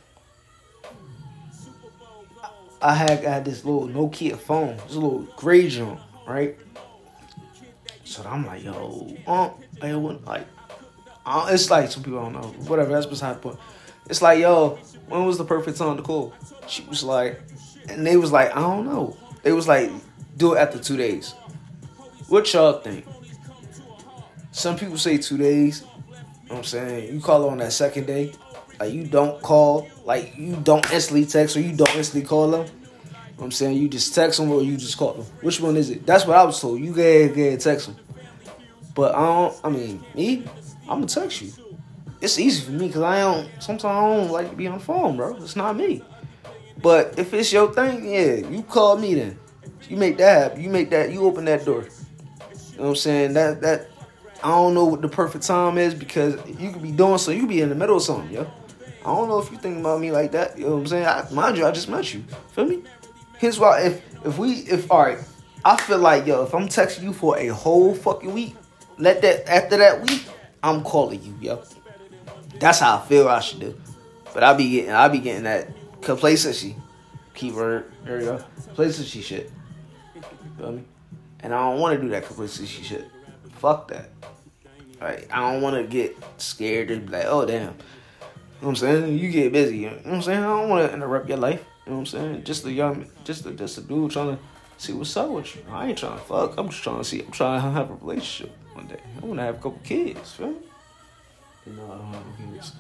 I 2.82 2.94
had 2.94 3.22
got 3.22 3.44
this 3.44 3.64
little 3.64 3.88
Nokia 3.88 4.36
phone, 4.38 4.76
this 4.86 4.94
little 4.94 5.20
gray 5.36 5.68
junk, 5.68 6.00
right? 6.30 6.56
So 8.04 8.22
I'm 8.24 8.46
like, 8.46 8.64
yo, 8.64 9.16
um, 9.26 10.24
like 10.24 10.46
uh, 11.26 11.48
it's 11.50 11.70
like 11.70 11.90
some 11.90 12.02
people 12.02 12.20
don't 12.20 12.32
know. 12.32 12.48
Whatever, 12.66 12.90
that's 12.90 13.06
beside 13.06 13.36
the 13.36 13.40
point. 13.40 13.58
It's 14.08 14.22
like, 14.22 14.40
yo, 14.40 14.78
when 15.08 15.24
was 15.24 15.38
the 15.38 15.44
perfect 15.44 15.78
time 15.78 15.96
to 15.96 16.02
call? 16.02 16.32
She 16.66 16.82
was 16.84 17.04
like, 17.04 17.40
and 17.88 18.06
they 18.06 18.16
was 18.16 18.32
like, 18.32 18.54
I 18.56 18.60
don't 18.60 18.86
know. 18.86 19.16
They 19.42 19.52
was 19.52 19.68
like, 19.68 19.90
do 20.36 20.54
it 20.54 20.58
after 20.58 20.78
two 20.78 20.96
days. 20.96 21.32
What 22.28 22.52
y'all 22.52 22.80
think? 22.80 23.06
Some 24.52 24.76
people 24.76 24.98
say 24.98 25.18
two 25.18 25.36
days. 25.36 25.84
You 26.08 26.50
know 26.50 26.56
I'm 26.56 26.64
saying? 26.64 27.14
You 27.14 27.20
call 27.20 27.42
her 27.42 27.48
on 27.48 27.58
that 27.58 27.72
second 27.72 28.06
day. 28.06 28.32
Like 28.78 28.92
you 28.92 29.04
don't 29.04 29.40
call, 29.42 29.88
like 30.04 30.36
you 30.36 30.56
don't 30.56 30.90
instantly 30.92 31.26
text 31.26 31.56
or 31.56 31.60
you 31.60 31.76
don't 31.76 31.94
instantly 31.94 32.26
call 32.26 32.50
them. 32.50 32.66
Know 33.40 33.44
what 33.44 33.46
I'm 33.46 33.52
saying? 33.52 33.78
You 33.78 33.88
just 33.88 34.14
text 34.14 34.38
them 34.38 34.52
or 34.52 34.60
you 34.60 34.76
just 34.76 34.98
call 34.98 35.14
them. 35.14 35.24
Which 35.40 35.60
one 35.60 35.74
is 35.78 35.88
it? 35.88 36.04
That's 36.04 36.26
what 36.26 36.36
I 36.36 36.44
was 36.44 36.60
told. 36.60 36.78
You 36.78 36.92
go 36.92 37.00
ahead, 37.00 37.58
text 37.58 37.86
them. 37.86 37.96
But 38.94 39.14
I 39.14 39.24
don't, 39.24 39.60
I 39.64 39.70
mean, 39.70 40.04
me, 40.14 40.44
I'm 40.82 41.00
gonna 41.00 41.06
text 41.06 41.40
you. 41.40 41.50
It's 42.20 42.38
easy 42.38 42.62
for 42.62 42.72
me 42.72 42.88
because 42.88 43.00
I 43.00 43.20
don't, 43.20 43.48
sometimes 43.58 43.84
I 43.84 44.00
don't 44.02 44.30
like 44.30 44.50
to 44.50 44.56
be 44.56 44.66
on 44.66 44.76
the 44.76 44.84
phone, 44.84 45.16
bro. 45.16 45.36
It's 45.36 45.56
not 45.56 45.74
me. 45.74 46.02
But 46.82 47.18
if 47.18 47.32
it's 47.32 47.50
your 47.50 47.72
thing, 47.72 48.12
yeah, 48.12 48.46
you 48.46 48.62
call 48.62 48.98
me 48.98 49.14
then. 49.14 49.38
You 49.88 49.96
make 49.96 50.18
that 50.18 50.42
happen. 50.42 50.62
You 50.62 50.68
make 50.68 50.90
that, 50.90 51.10
you 51.10 51.24
open 51.24 51.46
that 51.46 51.64
door. 51.64 51.84
You 51.84 52.76
know 52.76 52.82
what 52.82 52.88
I'm 52.90 52.96
saying? 52.96 53.32
That, 53.32 53.62
that, 53.62 53.88
I 54.44 54.48
don't 54.48 54.74
know 54.74 54.84
what 54.84 55.00
the 55.00 55.08
perfect 55.08 55.46
time 55.46 55.78
is 55.78 55.94
because 55.94 56.34
you 56.46 56.72
could 56.72 56.82
be 56.82 56.92
doing 56.92 57.16
so. 57.16 57.30
You 57.30 57.40
could 57.40 57.48
be 57.48 57.62
in 57.62 57.70
the 57.70 57.74
middle 57.74 57.96
of 57.96 58.02
something, 58.02 58.30
yo. 58.30 58.42
I 59.00 59.04
don't 59.04 59.28
know 59.28 59.38
if 59.38 59.50
you 59.50 59.56
think 59.56 59.78
about 59.78 59.98
me 59.98 60.12
like 60.12 60.32
that. 60.32 60.58
You 60.58 60.66
know 60.66 60.72
what 60.72 60.80
I'm 60.80 60.86
saying? 60.88 61.06
I, 61.06 61.26
mind 61.32 61.56
you, 61.56 61.64
I 61.64 61.70
just 61.70 61.88
met 61.88 62.12
you. 62.12 62.22
Feel 62.52 62.66
me? 62.66 62.82
Here's 63.40 63.58
why. 63.58 63.80
If 63.80 64.26
if 64.26 64.36
we 64.36 64.52
if 64.52 64.92
all 64.92 65.00
right, 65.00 65.18
I 65.64 65.74
feel 65.78 65.96
like 65.96 66.26
yo, 66.26 66.44
if 66.44 66.54
I'm 66.54 66.68
texting 66.68 67.04
you 67.04 67.14
for 67.14 67.38
a 67.38 67.46
whole 67.46 67.94
fucking 67.94 68.34
week, 68.34 68.54
let 68.98 69.22
that 69.22 69.48
after 69.48 69.78
that 69.78 70.02
week, 70.02 70.26
I'm 70.62 70.84
calling 70.84 71.22
you, 71.22 71.34
yo. 71.40 71.62
That's 72.58 72.80
how 72.80 72.98
I 72.98 73.06
feel 73.06 73.28
I 73.28 73.40
should 73.40 73.60
do. 73.60 73.80
But 74.34 74.44
I'll 74.44 74.56
be 74.56 74.68
getting 74.68 74.92
I'll 74.92 75.08
be 75.08 75.20
getting 75.20 75.44
that 75.44 75.68
complacency. 76.02 76.76
Keyword. 77.32 77.90
There 78.04 78.20
you 78.20 78.26
go. 78.26 78.44
Complacency 78.66 79.22
shit. 79.22 79.50
Feel 80.58 80.72
me? 80.72 80.84
And 81.40 81.54
I 81.54 81.70
don't 81.70 81.80
want 81.80 81.96
to 81.96 82.02
do 82.02 82.10
that 82.10 82.26
complacency 82.26 82.82
shit. 82.82 83.06
Fuck 83.56 83.88
that. 83.88 84.10
Right? 85.00 85.26
I 85.32 85.50
don't 85.50 85.62
want 85.62 85.76
to 85.76 85.84
get 85.84 86.14
scared 86.36 86.90
and 86.90 87.06
be 87.06 87.12
like, 87.12 87.24
oh 87.26 87.46
damn. 87.46 87.62
You 87.62 87.68
know 87.68 87.72
what 88.60 88.68
I'm 88.68 88.76
saying? 88.76 89.18
You 89.18 89.30
get 89.30 89.50
busy. 89.50 89.78
You 89.78 89.90
know 89.90 89.96
what 89.96 90.14
I'm 90.16 90.22
saying? 90.22 90.40
I 90.40 90.46
don't 90.46 90.68
want 90.68 90.86
to 90.86 90.94
interrupt 90.94 91.26
your 91.26 91.38
life. 91.38 91.64
You 91.90 91.96
know 91.96 92.02
what 92.02 92.14
I'm 92.14 92.20
saying? 92.20 92.44
Just 92.44 92.64
a 92.66 92.70
young, 92.70 93.04
just 93.24 93.46
a, 93.46 93.50
just 93.50 93.76
a 93.78 93.80
dude 93.80 94.12
trying 94.12 94.36
to 94.36 94.42
see 94.78 94.92
what's 94.92 95.16
up 95.16 95.28
with 95.28 95.56
you. 95.56 95.64
I 95.72 95.88
ain't 95.88 95.98
trying 95.98 96.16
to 96.16 96.24
fuck. 96.24 96.56
I'm 96.56 96.68
just 96.68 96.84
trying 96.84 96.98
to 96.98 97.04
see. 97.04 97.20
I'm 97.20 97.32
trying 97.32 97.60
to 97.60 97.68
have 97.68 97.90
a 97.90 97.94
relationship 97.94 98.56
one 98.74 98.86
day. 98.86 99.00
I 99.20 99.26
want 99.26 99.40
to 99.40 99.42
have 99.42 99.56
a 99.56 99.58
couple 99.58 99.80
kids. 99.82 100.38
Me? 100.38 100.54
You 101.66 101.72
know, 101.72 101.90
I 101.90 101.98
don't 101.98 102.14
have 102.14 102.22
kids. 102.54 102.72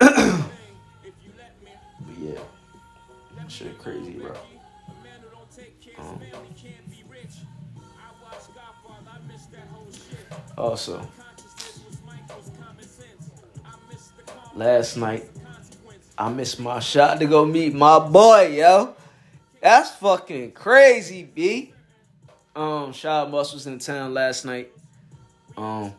but 1.98 2.18
yeah, 2.18 2.40
shit 3.48 3.78
crazy, 3.78 4.10
bro. 4.10 4.34
Um, 5.98 6.20
also, 10.58 11.08
last 14.54 14.98
night 14.98 15.24
I 16.20 16.28
missed 16.28 16.60
my 16.60 16.80
shot 16.80 17.18
to 17.20 17.26
go 17.26 17.46
meet 17.46 17.74
my 17.74 17.98
boy, 17.98 18.48
yo. 18.48 18.94
That's 19.62 19.92
fucking 19.92 20.52
crazy, 20.52 21.22
B. 21.22 21.72
Um, 22.54 22.92
Shad 22.92 23.30
Moss 23.30 23.54
was 23.54 23.66
in 23.66 23.78
town 23.78 24.12
last 24.12 24.44
night. 24.44 24.70
Um, 25.56 25.94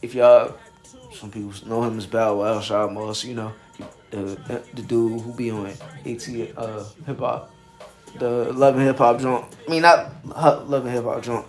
if 0.00 0.14
y'all, 0.14 0.54
some 1.12 1.30
people 1.30 1.52
know 1.66 1.82
him 1.82 1.98
as 1.98 2.06
Bow 2.06 2.36
Wow, 2.36 2.58
Shad 2.62 2.90
Moss, 2.90 3.22
you 3.22 3.34
know, 3.34 3.52
the 4.08 4.62
the 4.72 4.80
dude 4.80 5.20
who 5.20 5.34
be 5.34 5.50
on 5.50 5.66
AT 5.66 6.28
uh 6.56 6.84
hip 7.04 7.18
hop, 7.18 7.50
the 8.18 8.50
Love 8.54 8.76
and 8.76 8.84
Hip 8.84 8.96
Hop 8.96 9.20
joint. 9.20 9.44
I 9.66 9.70
mean, 9.70 9.82
not 9.82 10.10
Love 10.24 10.86
and 10.86 10.94
Hip 10.94 11.04
Hop 11.04 11.22
joint, 11.22 11.46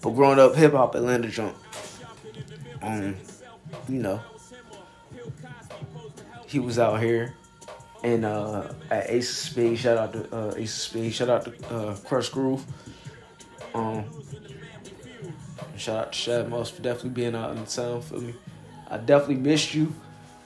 but 0.00 0.10
growing 0.10 0.38
up 0.38 0.54
hip 0.54 0.74
hop 0.74 0.94
Atlanta 0.94 1.28
joint. 1.28 1.56
Um, 2.82 3.16
you 3.88 3.98
know, 3.98 4.20
he 6.46 6.60
was 6.60 6.78
out 6.78 7.02
here. 7.02 7.34
And 8.04 8.26
uh, 8.26 8.70
at 8.90 9.08
Ace 9.08 9.30
of 9.30 9.36
Spades, 9.36 9.80
shout 9.80 9.96
out 9.96 10.12
to 10.12 10.36
uh, 10.36 10.54
Ace 10.58 10.76
of 10.76 10.82
Spades, 10.82 11.14
shout 11.14 11.30
out 11.30 11.46
to 11.46 11.74
uh, 11.74 11.96
Crush 11.96 12.28
Groove. 12.28 12.62
Um, 13.74 14.04
shout 15.78 15.96
out 15.96 16.12
to 16.12 16.18
Shad 16.18 16.50
Moss 16.50 16.68
for 16.68 16.82
definitely 16.82 17.10
being 17.10 17.34
out 17.34 17.52
in 17.52 17.64
the 17.64 17.66
town 17.66 18.02
for 18.02 18.16
me. 18.16 18.34
I 18.90 18.98
definitely 18.98 19.36
missed 19.36 19.74
you, 19.74 19.94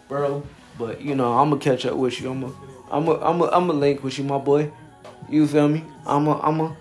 bro. 0.07 0.47
But 0.79 1.01
you 1.01 1.17
know, 1.17 1.37
I'm 1.37 1.51
gonna 1.51 1.61
catch 1.61 1.85
up 1.85 1.97
with 1.97 2.21
you. 2.21 2.31
I'm 2.31 2.43
gonna, 2.43 2.55
I'm 2.93 3.05
gonna, 3.05 3.25
I'm 3.25 3.39
gonna, 3.41 3.51
I'm 3.51 3.67
gonna 3.67 3.81
link 3.81 4.05
with 4.05 4.17
you, 4.19 4.25
my 4.25 4.39
boy. 4.39 4.71
You 5.29 5.49
feel 5.49 5.69
me? 5.69 5.83
I'm 6.07 6.27
gonna, 6.27 6.41
I'm 6.41 6.59
gonna, 6.59 6.77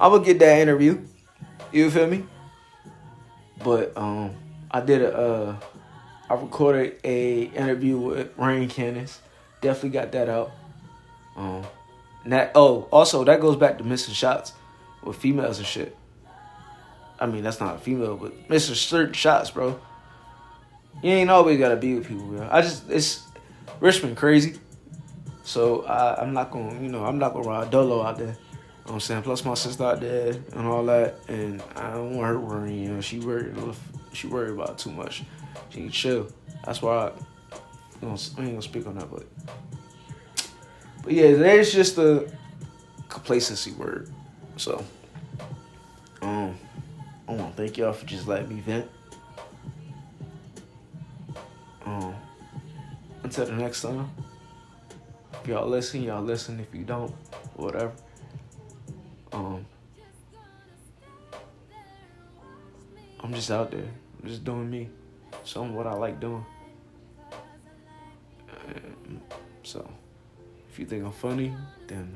I'm 0.00 0.12
gonna 0.12 0.24
get 0.24 0.38
that 0.38 0.60
interview. 0.60 1.04
You 1.72 1.90
feel 1.90 2.06
me? 2.06 2.24
But 3.64 3.96
um, 3.96 4.36
I 4.70 4.80
did 4.80 5.02
a, 5.02 5.12
uh, 5.12 5.56
I 6.30 6.34
recorded 6.34 7.00
a 7.02 7.46
interview 7.46 7.98
with 7.98 8.38
Rain 8.38 8.68
Cannons. 8.68 9.18
Definitely 9.64 9.90
got 9.90 10.12
that 10.12 10.28
out. 10.28 10.52
Um, 11.36 11.64
that 12.26 12.52
oh, 12.54 12.86
also 12.92 13.24
that 13.24 13.40
goes 13.40 13.56
back 13.56 13.78
to 13.78 13.84
missing 13.84 14.12
shots 14.12 14.52
with 15.02 15.16
females 15.16 15.56
and 15.56 15.66
shit. 15.66 15.96
I 17.18 17.24
mean, 17.24 17.42
that's 17.42 17.60
not 17.60 17.76
a 17.76 17.78
female, 17.78 18.18
but 18.18 18.50
missing 18.50 18.74
certain 18.74 19.14
shots, 19.14 19.50
bro. 19.50 19.80
You 21.02 21.12
ain't 21.12 21.30
always 21.30 21.58
gotta 21.58 21.76
be 21.76 21.94
with 21.94 22.06
people, 22.06 22.26
bro. 22.26 22.46
I 22.50 22.60
just 22.60 22.90
it's 22.90 23.22
Richmond 23.80 24.18
crazy, 24.18 24.58
so 25.44 25.86
I, 25.86 26.20
I'm 26.20 26.34
not 26.34 26.50
gonna, 26.50 26.78
you 26.82 26.90
know, 26.90 27.06
I'm 27.06 27.18
not 27.18 27.32
gonna 27.32 27.48
ride 27.48 27.70
dolo 27.70 28.02
out 28.02 28.18
there. 28.18 28.36
You 28.36 28.88
know 28.88 28.92
I'm 28.92 29.00
saying? 29.00 29.22
Plus 29.22 29.46
my 29.46 29.54
sister 29.54 29.82
out 29.82 30.00
there 30.02 30.34
and 30.52 30.66
all 30.66 30.84
that, 30.84 31.14
and 31.28 31.62
I 31.74 31.92
don't 31.92 32.18
want 32.18 32.28
her 32.28 32.38
worrying. 32.38 32.82
You 32.82 32.88
know, 32.90 33.00
she 33.00 33.18
worried, 33.18 33.56
she 34.12 34.26
worried 34.26 34.50
about 34.50 34.76
too 34.76 34.90
much. 34.90 35.22
She 35.70 35.88
chill. 35.88 36.28
That's 36.66 36.82
why 36.82 37.08
I, 37.08 37.12
I 38.08 38.42
ain't 38.42 38.50
gonna 38.50 38.62
speak 38.62 38.86
on 38.86 38.96
that, 38.96 39.10
but 39.10 39.26
but 41.02 41.12
yeah, 41.12 41.32
there's 41.32 41.72
just 41.72 41.98
a 41.98 42.30
complacency 43.08 43.72
word. 43.72 44.10
So, 44.56 44.82
um, 46.22 46.56
I 47.28 47.32
want 47.32 47.56
to 47.56 47.62
thank 47.62 47.76
y'all 47.76 47.92
for 47.92 48.06
just 48.06 48.26
letting 48.26 48.48
me 48.48 48.60
vent. 48.60 48.90
Um, 51.84 52.14
until 53.22 53.46
the 53.46 53.52
next 53.52 53.82
time, 53.82 54.10
if 55.42 55.48
y'all 55.48 55.68
listen, 55.68 56.02
y'all 56.02 56.22
listen. 56.22 56.58
If 56.60 56.74
you 56.74 56.84
don't, 56.84 57.10
whatever. 57.56 57.92
Um, 59.32 59.66
I'm 63.20 63.34
just 63.34 63.50
out 63.50 63.70
there, 63.70 63.88
I'm 64.22 64.28
just 64.28 64.44
doing 64.44 64.70
me, 64.70 64.88
showing 65.44 65.74
what 65.74 65.86
I 65.86 65.94
like 65.94 66.20
doing. 66.20 66.44
So 69.74 69.84
if 70.70 70.78
you 70.78 70.86
think 70.86 71.04
I'm 71.04 71.10
funny, 71.10 71.52
then 71.88 72.14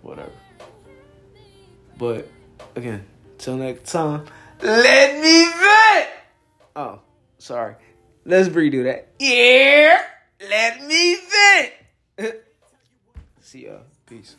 whatever. 0.00 0.32
But 1.98 2.26
again, 2.74 3.04
till 3.36 3.58
next 3.58 3.92
time, 3.92 4.24
let 4.62 5.20
me 5.20 5.44
vent. 5.44 6.08
Oh, 6.74 7.00
sorry. 7.36 7.74
Let's 8.24 8.48
redo 8.48 8.84
that. 8.84 9.08
Yeah, 9.18 10.00
let 10.48 10.82
me 10.82 11.18
vent. 12.16 12.34
See 13.42 13.66
ya. 13.66 13.80
Peace. 14.06 14.36